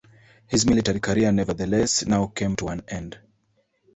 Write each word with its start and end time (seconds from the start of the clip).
His 0.47 0.65
military 0.65 0.99
career 0.99 1.31
nevertheless 1.31 2.07
now 2.07 2.25
came 2.25 2.55
to 2.55 2.69
an 2.69 2.81
end. 2.87 3.19